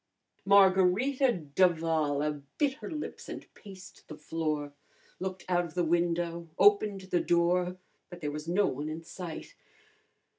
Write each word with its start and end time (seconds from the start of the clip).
Margarita 0.45 1.31
d'Avala 1.31 2.41
bit 2.57 2.73
her 2.81 2.89
lips 2.89 3.29
and 3.29 3.45
paced 3.53 4.07
the 4.07 4.17
floor, 4.17 4.73
looked 5.19 5.45
out 5.47 5.63
of 5.63 5.75
the 5.75 5.83
window, 5.83 6.49
opened 6.57 7.01
the 7.01 7.19
door, 7.21 7.77
but 8.09 8.19
there 8.19 8.31
was 8.31 8.47
no 8.47 8.65
one 8.65 8.89
in 8.89 9.03
sight. 9.03 9.53